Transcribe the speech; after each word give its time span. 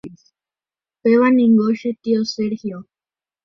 Péva 1.03 1.29
ningo 1.35 1.67
che 1.79 1.91
tio 2.01 2.21
Sergio. 2.33 2.77